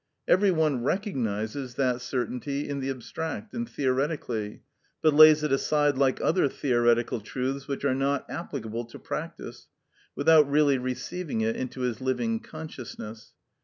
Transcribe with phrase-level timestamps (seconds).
[0.27, 4.63] Every one recognises that certainty in the abstract and theoretically,
[5.03, 9.67] but lays it aside like other theoretical truths which are not applicable to practice,
[10.15, 13.33] without really receiving it into his living consciousness.